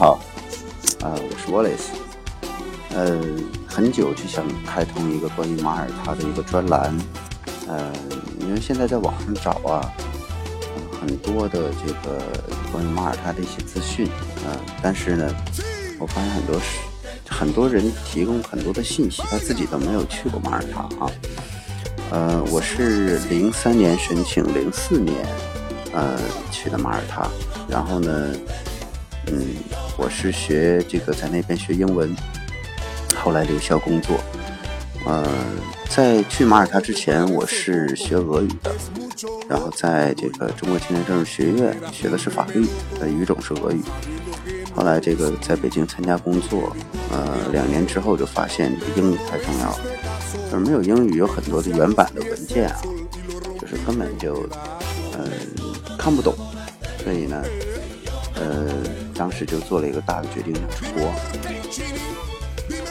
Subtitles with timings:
[0.00, 0.18] 好，
[1.00, 1.90] 呃，我是 Wallace，
[2.96, 3.20] 呃，
[3.66, 6.98] 很久就想开通一个关于马耳他的一个专栏，
[7.68, 7.92] 呃，
[8.40, 9.92] 因为现在在网上找啊，
[10.98, 12.18] 很多的这个
[12.72, 14.06] 关于马耳他的一些资讯，
[14.46, 15.30] 啊，但是呢，
[15.98, 16.78] 我发现很多是
[17.28, 21.10] 很多人提供很多的信息，他自己都没有去过马耳他啊，
[22.10, 25.14] 呃，我是零三年申请，零四年
[25.92, 26.18] 呃
[26.50, 27.28] 去的马耳他，
[27.68, 28.34] 然后呢。
[29.32, 29.46] 嗯，
[30.00, 32.16] 我是学这个在那边学英文，
[33.22, 34.18] 后来留校工作。
[35.04, 35.22] 呃，
[35.90, 38.74] 在去马耳他之前，我是学俄语的，
[39.46, 42.66] 然后在这个中国青年政治学院学的是法律，
[42.98, 43.82] 呃，语种是俄语。
[44.74, 46.74] 后来这个在北京参加工作，
[47.12, 49.80] 呃，两年之后就发现英语太重要了，
[50.50, 52.80] 就是没有英语，有很多的原版的文件啊，
[53.60, 54.48] 就是根本就
[55.12, 55.30] 嗯
[55.98, 56.34] 看不懂，
[57.04, 57.44] 所以呢。
[58.36, 58.72] 呃，
[59.20, 61.12] 当时就做了一个大的决定，想出国。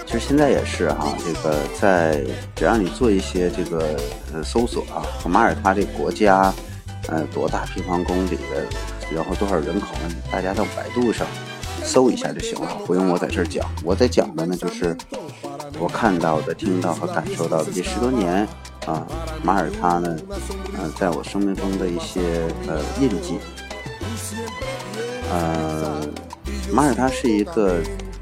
[0.05, 2.23] 其实现在也是哈，这个在
[2.55, 3.99] 只要你做一些这个
[4.31, 6.53] 呃搜索啊，马耳他这个国家，
[7.08, 8.63] 呃多大平方公里的，
[9.11, 10.16] 然后多少人口呢？
[10.31, 11.25] 大家到百度上
[11.83, 13.67] 搜一下就行了，不用我在这儿讲。
[13.83, 14.95] 我在讲的呢，就是
[15.80, 18.47] 我看到的、听到和感受到的这十多年
[18.86, 19.03] 啊，
[19.41, 20.16] 马耳他呢，
[20.77, 22.21] 呃，在我生命中的一些
[22.67, 23.39] 呃印记。
[25.31, 26.02] 呃，
[26.72, 27.80] 马耳他是一个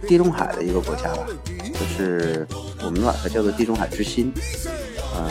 [0.07, 1.25] 地中海的一个国家吧，
[1.73, 2.45] 就是
[2.83, 4.31] 我们把它叫做地中海之心。
[5.15, 5.29] 嗯，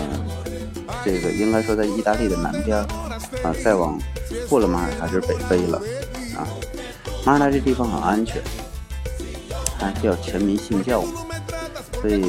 [1.05, 2.79] 这个应该说在意大利的南边
[3.43, 3.99] 啊，再往
[4.49, 5.79] 过了马耳他就是北非了
[6.37, 6.49] 啊。
[7.25, 8.41] 马耳他这地方很安全，
[9.79, 11.05] 还叫全民信教，
[12.01, 12.23] 所以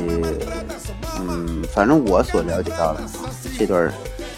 [1.19, 3.01] 嗯，反正我所了解到的
[3.57, 3.91] 这段。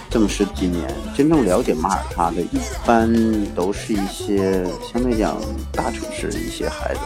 [0.10, 3.14] 这么十几年，真正了解马耳他的，一般
[3.54, 5.38] 都是一些相对讲
[5.72, 7.00] 大城市的一些孩子，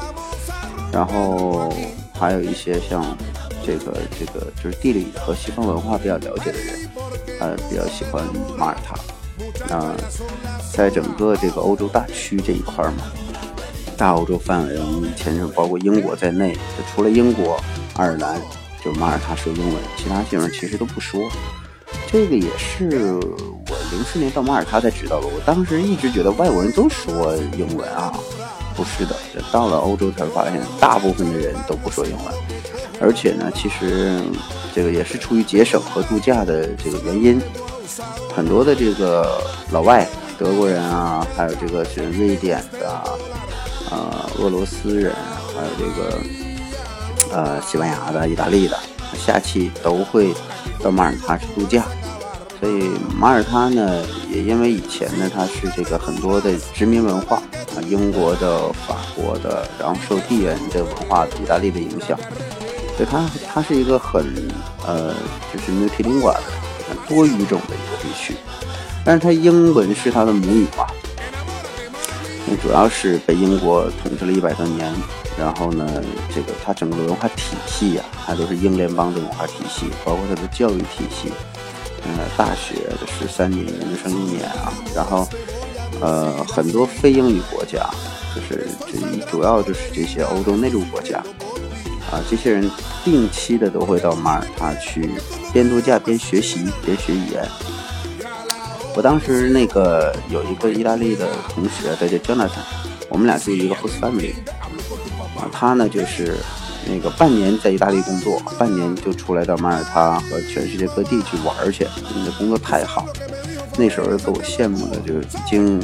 [0.92, 1.70] 然后
[2.14, 3.04] 还有一些像
[3.66, 6.90] 这个这个就是地理和西方文化比较了解的人，
[7.42, 8.24] 呃，比较喜欢
[8.58, 8.96] 马耳他。
[9.68, 9.94] 那
[10.72, 13.04] 在整个这个欧洲大区这一块嘛，
[13.98, 17.62] 大欧洲范围，我们以前就包括英国在内，就除了英国、
[17.96, 18.42] 爱尔兰，
[18.84, 21.20] 就马耳他说英文，其他地方其实都不说。
[22.14, 25.26] 这个也是我零四年到马耳他才知道的。
[25.26, 28.14] 我当时一直觉得外国人都说英文啊，
[28.76, 29.16] 不是的。
[29.52, 32.26] 到了欧洲才发现，大部分的人都不说英文。
[33.02, 34.22] 而且呢，其实
[34.76, 37.42] 这个也是出于节省和度假的这个原因，
[38.36, 39.42] 很多的这个
[39.72, 40.08] 老外，
[40.38, 43.04] 德国人啊，还有这个是瑞典的，
[43.90, 45.12] 呃，俄罗斯人，
[45.56, 46.20] 还有这个
[47.36, 48.78] 呃西班牙的、意大利的，
[49.18, 50.32] 下期都会
[50.84, 51.84] 到马耳他去度假。
[52.60, 57.36] 所以马耳他呢，也因为以前呢，它是这个很多的殖民文化
[57.76, 62.18] 啊，英国的、法国的，然后受地缘的文化意大利的影响，
[62.96, 64.24] 所以它它是一个很
[64.88, 65.14] 呃，
[65.52, 66.38] 就是 multilingual
[67.06, 68.34] 多语种的一个地区。
[69.04, 70.88] 但是它英文是它的母语嘛，
[72.48, 74.90] 那主要是被英国统治了一百多年，
[75.38, 75.88] 然后呢，
[76.34, 81.32] 这个它整个文化体系呀，它都是英联邦的文化体系，包括它的教育体系。
[82.06, 82.76] 呃，大学
[83.08, 85.26] 是三年，研究生一年啊，然后，
[86.02, 87.90] 呃，很多非英语国家，
[88.36, 91.20] 就是这主要就是这些欧洲内陆国家，
[92.12, 92.70] 啊，这些人
[93.06, 95.12] 定期的都会到马耳他去
[95.54, 97.48] 边度假边学习边学语言。
[98.98, 102.50] 我当时那个有一个意大利的同学，他叫 Jonathan，
[103.08, 104.34] 我们俩是一个 host family，
[105.52, 106.38] 他呢就是。
[106.86, 111.88] 那个半年在意大利工作，半年就出来到马耳他和全世界各地去玩去。
[112.14, 113.06] 你的工作太好，
[113.78, 115.82] 那时候给我羡慕的就已经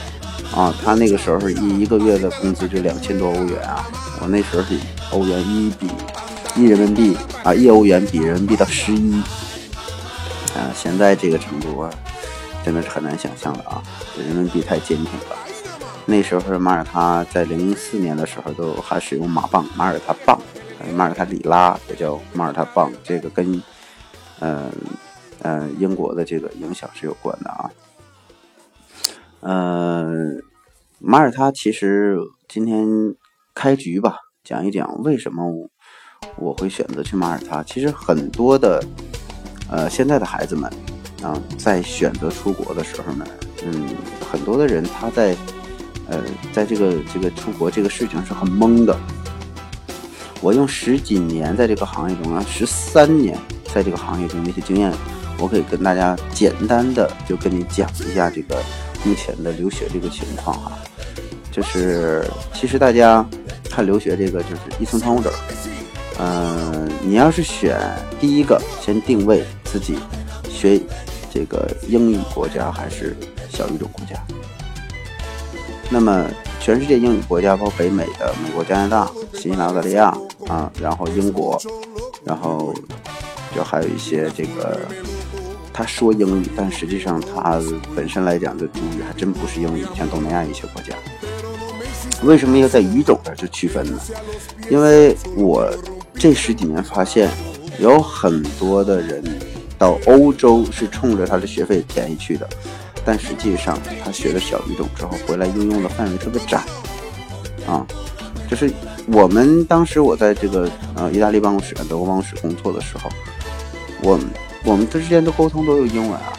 [0.56, 3.86] 啊，他那个时候一一个月的工资就两千多欧元啊，
[4.22, 4.78] 我那时候是
[5.10, 5.86] 欧元一比
[6.56, 7.14] 一人民币
[7.44, 9.20] 啊，一欧元比人民币到十一
[10.56, 11.90] 啊，现在这个程度啊，
[12.64, 13.82] 真的是很难想象的啊，
[14.16, 15.36] 人民币太坚挺了。
[16.10, 20.40] 那时候马耳他在零四年的时候都还使用马棒，马耳他棒，
[20.94, 23.62] 马耳他里拉也叫马耳他棒，这个跟，
[24.40, 24.72] 嗯
[25.42, 27.70] 嗯英国的这个影响是有关的啊。
[29.40, 30.42] 嗯，
[30.98, 32.16] 马耳他其实
[32.48, 32.88] 今天
[33.54, 35.68] 开局吧，讲一讲为什么
[36.36, 37.62] 我会选择去马耳他。
[37.62, 38.82] 其实很多的
[39.70, 40.72] 呃现在的孩子们
[41.22, 43.26] 啊，在选择出国的时候呢，
[43.66, 43.88] 嗯，
[44.32, 45.36] 很多的人他在。
[46.08, 46.22] 呃，
[46.52, 48.98] 在这个这个出国这个事情是很懵的。
[50.40, 53.36] 我用十几年在这个行业中啊，十三年
[53.74, 54.92] 在这个行业中的一些经验，
[55.38, 58.62] 我可以跟大家简单的就跟你讲一下这个
[59.04, 60.72] 目前的留学这个情况哈。
[61.50, 62.24] 就是
[62.54, 63.26] 其实大家
[63.68, 65.28] 看留学这个就是一层窗户纸。
[66.20, 67.78] 嗯，你要是选
[68.20, 69.98] 第一个，先定位自己
[70.48, 70.80] 学
[71.32, 73.16] 这个英语国家还是
[73.48, 74.16] 小语种国家。
[75.90, 76.26] 那么
[76.60, 81.60] 全世界英语国家，包括北美的美国、加拿大、新西兰、澳大利亚啊，然后英国，
[82.24, 82.74] 然后
[83.54, 84.78] 就还有一些这个。
[85.72, 87.62] 他说英语，但实际上他
[87.94, 90.92] 本身来讲的主语还真不是英语，像东南亚一些国家。
[92.24, 93.96] 为什么要在语种上去区分呢？
[94.68, 95.72] 因为我
[96.14, 97.30] 这十几年发现，
[97.78, 99.22] 有很多的人
[99.78, 102.48] 到欧洲是冲着他的学费便宜去的，
[103.08, 106.58] 但实际上他学了小语种之后回来应用的范围特别窄
[107.66, 107.80] 啊。
[108.50, 108.70] 就是
[109.06, 113.08] 我们当时我在这个呃意大利办公室、德国办公室工作的时候，
[114.02, 114.20] 我。
[114.64, 116.32] 我们之间的沟通都有英文啊，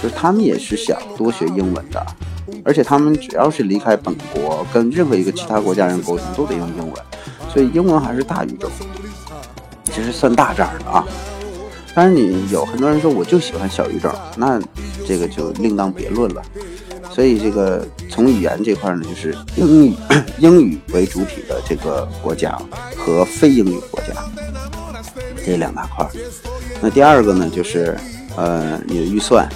[0.00, 2.06] 就是他们也是想多学英文的，
[2.64, 6.94] 而且他们只要是离开本国，跟任何一个其他国家人沟通都得用英文，
[7.52, 8.70] 所以英文还是大语种，
[9.86, 11.04] 其实算大账的啊。
[11.96, 14.60] 但是你有很多人说我就喜欢小语种，那
[15.06, 16.42] 这个就另当别论了。
[17.10, 19.94] 所以这个从语言这块呢，就是英语
[20.38, 22.54] 英语为主体的这个国家
[22.94, 24.08] 和非英语国家
[25.42, 26.06] 这两大块。
[26.82, 27.96] 那第二个呢，就是
[28.36, 29.48] 呃，你的预算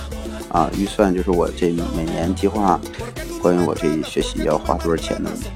[0.49, 2.81] 啊，预算就是我这每年计划
[3.43, 5.49] 关于我这学习要花多少钱的问题。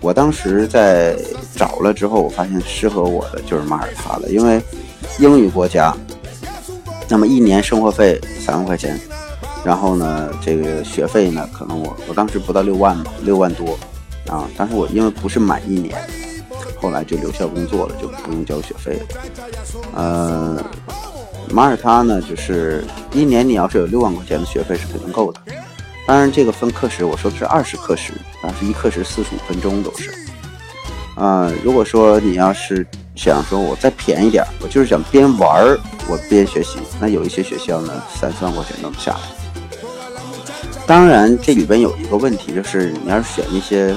[0.00, 1.16] 我当时在
[1.54, 4.60] 找了之后，我发现适合我的就是马耳他了，因为
[5.18, 5.94] 英语国家，
[7.08, 8.98] 那么一年生活费三万块钱，
[9.64, 13.78] 然后呢，这个学费呢，可能我我当时不到六万吧，六万多
[14.26, 15.96] 啊，但是我因为不是满一年。
[16.80, 19.06] 后来就留校工作了，就不用交学费了。
[19.94, 20.62] 呃，
[21.50, 25.40] 马耳他呢，就是一年你要是有六万块钱的学费是肯定够的。
[26.06, 28.12] 当然这个分课时，我说的是二十课时，
[28.42, 30.10] 啊，是一课时四十五分钟都是。
[31.14, 35.78] 啊，如果说你要是想说我再便宜点，我就是想边玩儿
[36.08, 39.20] 我边学习，那有一些学校呢，三四万块钱都能下来。
[40.86, 43.94] 当然这里边有一个问题，就是你要是选一些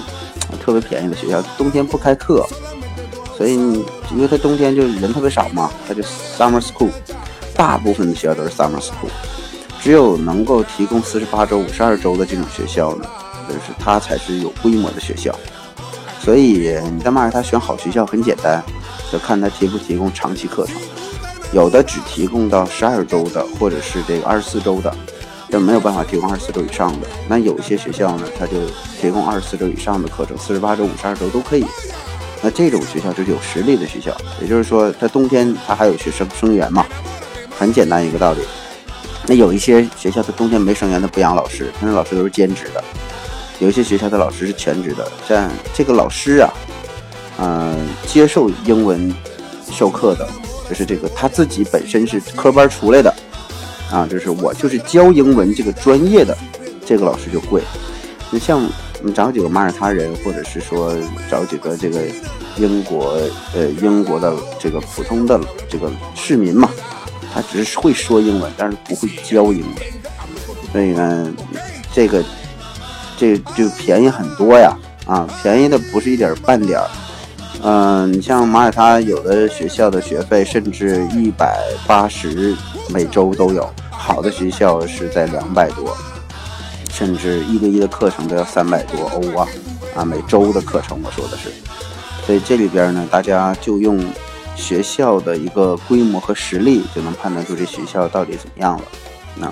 [0.63, 2.47] 特别便宜的学校，冬天不开课。
[3.37, 6.89] 所以，因为它冬天就人特别少嘛，它就 summer school，
[7.53, 9.09] 大部分的学校都是 summer school，
[9.79, 13.05] 只有能够提供四十八周、五十二周的这种学校呢，
[13.47, 15.37] 就是它才是有规模的学校。
[16.19, 18.63] 所以你在马耳他选好学校很简单，
[19.13, 20.75] 要看他提不提供长期课程，
[21.51, 24.94] 有的只提供到十二周的，或者是这个二十四周的，
[25.50, 27.07] 但没有办法提供二十四周以上的。
[27.27, 28.54] 那有一些学校呢，它就
[29.00, 31.65] 提供二十四周以上的课程，四十八周、五十二周都可以。
[32.42, 36.86] 那这种学校就是有实力的学校，也就是说，它冬天它还有学生生源嘛，
[37.57, 38.42] 很简单一个道理。
[39.25, 42.81] 那有一些学校它冬天没生源，它不养老师，那老师都是兼职的；
[43.59, 45.12] 有一些学校的老师是全职的。
[45.27, 46.54] 像这个老师啊，
[47.39, 47.75] 嗯，
[48.05, 49.13] 接受英文
[49.71, 50.27] 授课的，
[50.69, 53.13] 就是这个他自己本身是科班出来的
[53.91, 56.37] 啊，就是我就是教英文这个专业的，
[56.85, 57.61] 这个老师就贵。
[58.31, 58.61] 你像。
[58.99, 60.91] 你找几个马耳他人，或者是说
[61.29, 62.01] 找几个这个
[62.57, 63.11] 英国
[63.53, 65.39] 呃英国的这个普通的
[65.69, 66.67] 这个市民嘛，
[67.31, 69.75] 他只是会说英文，但是不会教英文，
[70.71, 71.31] 所以呢，
[71.94, 72.23] 这个
[73.15, 74.75] 这就便宜很多呀
[75.06, 76.89] 啊，便宜的不是一点半点儿。
[77.64, 82.56] 嗯，你像马耳他有的学校的学费甚至一百八十
[82.90, 85.95] 每周都有，好的学校是在两百多。
[86.90, 89.47] 甚至一对一的课程都要三百多欧啊！
[89.95, 91.52] 啊，每周的课程我说的是，
[92.26, 94.04] 所以这里边呢，大家就用
[94.56, 98.83] 学校的一个规模和实力，就能判断出这学校到底怎么样了。
[99.35, 99.47] 那，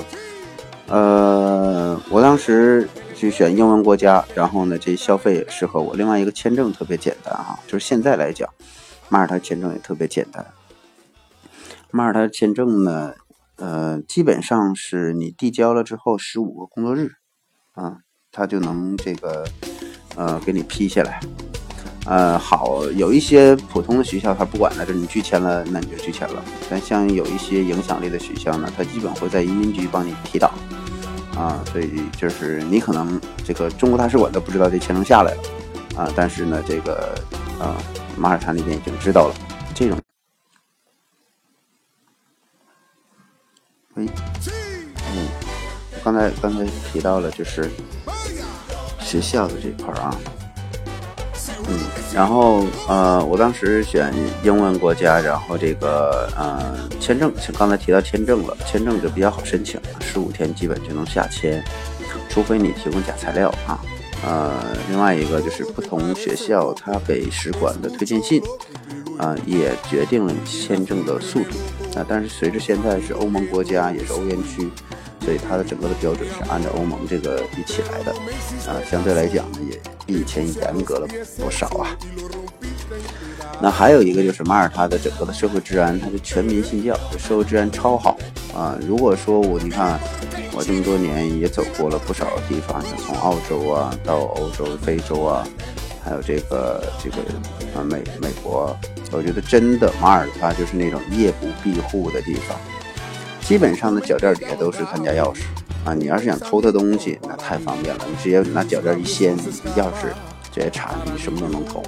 [0.88, 5.96] 呃，我当时去选英文国家，然后呢，这消费也适合我。
[5.96, 8.48] 另外一个签证特别简单哈，就是现在来讲，
[9.10, 10.46] 马耳他签证也特别简单。
[11.92, 13.13] 马耳他签证呢，
[13.56, 17.12] 呃，基本上是你递交了之后十五个工作日。
[17.74, 17.98] 啊，
[18.32, 19.46] 他就能这个，
[20.15, 21.20] 呃，给你批下来。
[22.06, 26.46] 呃，好，有一些普通的学校他不管了，这你拒签了，那你就拒签了。
[26.70, 30.52] 但像有一些影响力的学校呢，他基本会在移民局帮你提档。
[31.36, 35.42] 啊，所以就是你可能这个中国大使馆都不知道这签证下来了，
[35.98, 37.14] 啊，但是呢，这个
[37.60, 37.76] 啊，
[38.16, 39.36] 马耳他那边已经知道了。
[39.74, 40.00] 这种，
[43.96, 44.08] 喂。
[46.04, 47.68] 刚才刚才提到了，就是
[49.00, 50.16] 学校的这块儿啊，
[51.68, 51.80] 嗯，
[52.14, 61.64] 然后呃，我当时选英文国家，然后这个呃签证，刚才提到签证了，签证就比较好申请，十五天基本就能下签，
[62.30, 63.80] 除非你提供假材料啊，
[64.24, 64.52] 呃，
[64.90, 68.42] 另外一个就是不同学校它给使馆的推荐信，
[69.18, 72.06] 啊，也决定了你签证的速度啊。
[72.08, 74.70] 但是随着现在是欧盟国家，也是欧元区，
[75.25, 78.12] 所以它的整个的标准是按照欧盟这个一起来的，
[78.72, 81.08] 啊，相对来讲呢，也比以前严格了
[81.39, 81.98] 不少啊。
[83.60, 88.15] 那还有一个就是马耳他的整个的社会治安，它是全民信教，社会治安超好
[88.53, 88.77] 啊。
[88.88, 90.00] 如果说我你看
[90.53, 95.48] 我这么多年也走过了不少地方，从澳洲啊到欧洲、非洲啊，
[96.03, 97.17] 还有这个这个
[97.75, 98.77] 啊美美国，
[99.12, 102.55] 我觉得真的马耳他就是那种夜不闭户的地方，
[103.48, 105.42] 基本上的脚垫底下都是他家钥匙
[105.86, 105.94] 啊。
[105.94, 109.38] 你要是想偷他东西，那太方便了，你直接拿脚垫一掀，
[109.78, 110.10] 钥匙
[110.52, 111.84] 直接插进去，什么都能偷。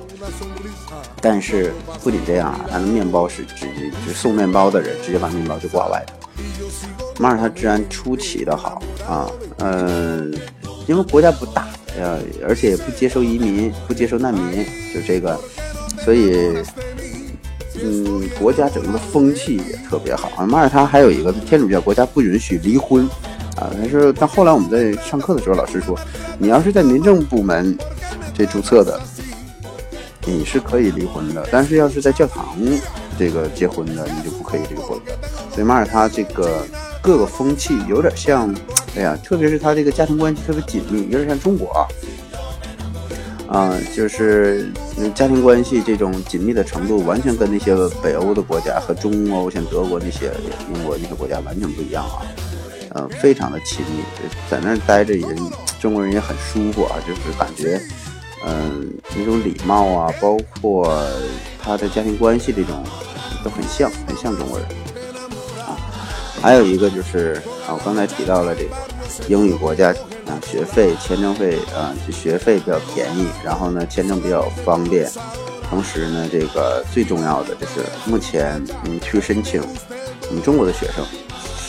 [1.19, 1.73] 但是
[2.03, 6.13] 不仅这样啊，他的面包是直接就送面包的人直接把面包就挂外头。
[7.19, 10.31] 马耳他治安出奇的好啊，嗯，
[10.85, 15.35] 因为国家不大，呃，而且不接受移民，不接受难民，就这个，
[16.05, 16.53] 所以，
[17.83, 20.45] 嗯，国家整个风气也特别好。
[20.45, 23.05] 马耳他还有一个天主教国家不允许离婚
[23.55, 25.97] 啊，但是但后来我们在上课的时候，老师说，
[26.37, 27.77] 你要是在民政部门
[28.33, 28.99] 这注册的。
[30.29, 32.57] 你是可以离婚的，但是要是在教堂
[33.17, 35.17] 这个结婚的，你就不可以离婚的。
[35.53, 36.65] 所以马耳他这个
[37.01, 38.53] 各个风气有点像，
[38.97, 41.87] 哎呀，特别是他这个家庭关系特别紧密，有点像中国啊，
[43.47, 44.69] 啊，就是
[45.15, 50.31] 家庭关系这种紧密的程度，完全跟那些北欧的国家和中欧像德国那些、
[50.73, 52.21] 英国那些国家完全不一样啊，
[52.89, 54.03] 呃，非常的亲密，
[54.49, 55.35] 在那儿待着人，
[55.79, 57.81] 中国人也很舒服啊，就是感觉。
[58.45, 60.95] 嗯，那种礼貌啊，包括
[61.59, 62.83] 他的家庭关系这种，
[63.43, 64.67] 都很像，很像中国人
[65.65, 65.75] 啊。
[66.41, 68.75] 还有一个就是啊，我刚才提到了这个
[69.27, 69.89] 英语国家
[70.25, 75.11] 啊，学费、签证费啊，学费比较便宜，然后呢，签证比较方便，
[75.69, 79.61] 同时呢，这个最重要的就是目前你去申请
[80.29, 81.05] 我们中国的学生。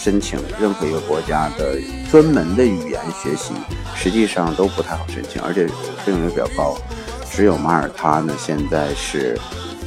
[0.01, 1.77] 申请任何一个国家的
[2.11, 3.53] 专门的语言学习，
[3.95, 5.67] 实际上都不太好申请，而且
[6.03, 6.79] 费用也比较高。
[7.31, 9.39] 只有马耳他呢，现在是，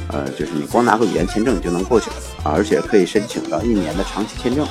[0.08, 4.64] 呃，就是你光拿个语言签证就能过去了啊，而且可以申请到一年的长期签证，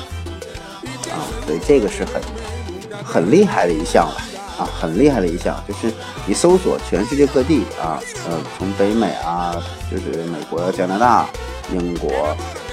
[1.52, 2.22] 所以这个是很
[3.04, 4.16] 很厉害的一项了
[4.58, 5.94] 啊，很厉害的一项，就是
[6.26, 11.28] 你搜索全世界各地啊，呃，从北美啊，就是美国、加拿大、
[11.74, 12.10] 英国，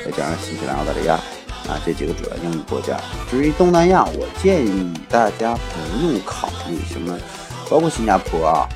[0.04, 1.18] 再加上新西兰、澳大利亚。
[1.66, 2.96] 啊，这几个主要英语国家。
[3.28, 7.18] 至于东南亚，我建议大家不用考虑什么，
[7.68, 8.68] 包括新加坡啊。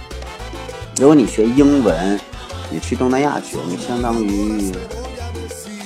[0.97, 2.19] 如果你学英文，
[2.71, 4.73] 你去东南亚学，你相当于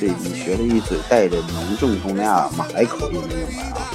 [0.00, 3.85] 这你学了一嘴带着浓重东南亚马来口音的英文啊，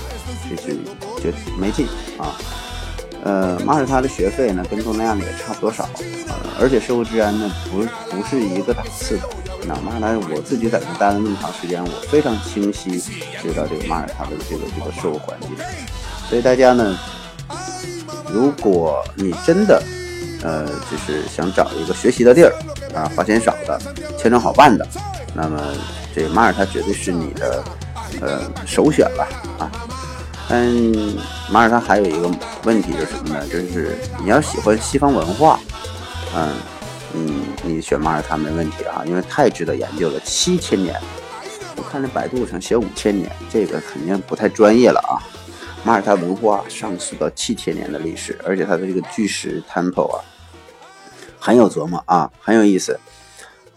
[0.55, 0.77] 就是
[1.23, 2.35] 就没劲啊。
[3.23, 5.87] 呃，马耳他的学费呢，跟东南亚的也差不多少，
[6.59, 9.29] 而且社会治安呢，不不是一个档次的。
[9.67, 15.49] 那马耳他，我自己在那待了那么长时间，我非常清晰知道这个马耳他的这个这个社会环境。
[16.27, 16.97] 所以大家呢，
[18.33, 19.83] 如果你真的
[20.41, 22.55] 呃就是想找一个学习的地儿
[22.95, 23.79] 啊，花钱少的，
[24.17, 24.87] 签证好办的，
[25.35, 25.61] 那么
[26.15, 27.63] 这马耳他绝对是你的
[28.19, 29.27] 呃首选了。
[30.51, 31.17] 嗯，
[31.49, 32.29] 马耳他还有一个
[32.65, 33.47] 问题是什么呢？
[33.47, 35.59] 就是你要喜欢西方文化，
[36.35, 36.53] 嗯。
[37.13, 40.97] 嗯，你选马耳他没问题啊，因为太值得研究了，七千年。
[41.75, 45.19] 我看那百度上写五千年，这个肯定不太专业了啊。
[45.83, 50.23] 马耳他文化上溯到七千年的历史，而且它的这个巨石 temple 啊，
[51.37, 52.97] 很有琢磨啊，很有意思。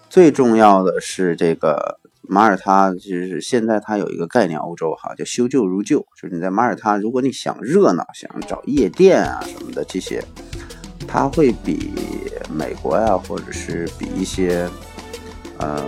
[0.09, 10.25] 最重要的是这个马耳他，就是现在它有一个概念，欧洲哈叫修旧如旧，就是你在马耳他，如果你想热闹，想找夜店啊什么的这些。
[11.07, 11.93] 它会比
[12.51, 14.69] 美国呀，或者是比一些，
[15.59, 15.85] 呃，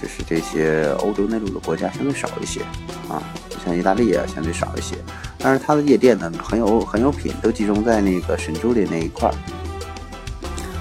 [0.00, 2.60] 就是这些欧洲内陆的国家相对少一些
[3.08, 3.22] 啊，
[3.64, 4.94] 像意大利啊相对少一些。
[5.38, 9.34] 但是它的夜店呢很有很有品，都集中在那个神州的那一块儿。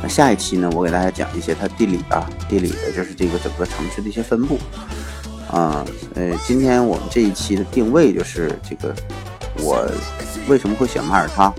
[0.07, 4.59] 下一期呢，我给大家讲一些它地理啊，地理的就是这个整个城市的一些分布
[5.49, 5.85] 啊。
[6.13, 8.93] 呃，今天我们这一期的定位就是这个，
[9.59, 9.85] 我
[10.47, 11.53] 为什么会选马耳他？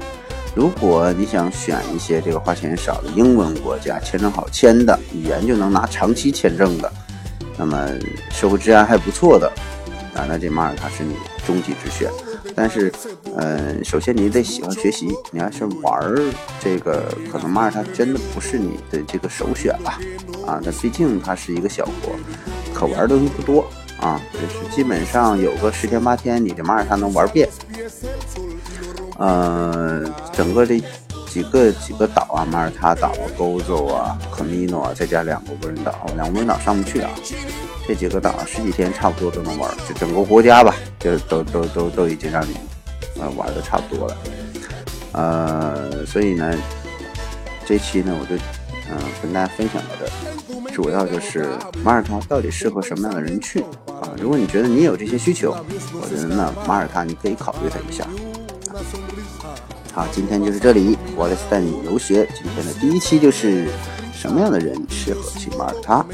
[0.54, 6.90] 如果你想选一些这个花钱少的英文国家，签证好签的，语言就能拿长期签证的，
[7.58, 7.88] 那么
[8.30, 9.52] 社会治安还不错的，
[10.16, 11.14] 啊，那这马耳他是你
[11.46, 12.10] 终极之选。
[12.54, 12.90] 但是，
[13.36, 16.18] 嗯，首先你得喜欢学习，你要是玩儿
[16.58, 20.00] 这个，可能马耳他真的不是你的这个首选吧，
[20.46, 22.14] 啊，那毕竟它是一个小国，
[22.72, 23.68] 可玩的东西不多
[24.00, 27.48] 啊，就是基本上有个十天八天，你这马耳他能玩遍。
[29.18, 30.80] 呃，整个这
[31.28, 37.10] 几个几个岛啊，马耳他岛啊、勾州啊、科米诺啊，再加两个无人岛，两个无人岛上不去啊。
[37.86, 42.56] 这几个岛十几天差不多都能玩，就整个国家吧，就都都都都已经让你
[43.20, 44.16] 呃玩的差不多了。
[45.12, 46.52] 呃，所以呢，
[47.64, 48.36] 这期呢，我就
[48.90, 51.48] 嗯跟大家分享到这儿，主要就是
[51.82, 54.10] 马耳他到底适合什么样的人去啊？
[54.20, 55.56] 如果你觉得你有这些需求，
[56.00, 58.06] 我觉得呢，马耳他你可以考虑它一下。
[59.92, 62.28] 好，今天就是这里，我来带你游学。
[62.34, 63.68] 今天的第一期就是
[64.12, 66.04] 什么样的人适合去马耳他？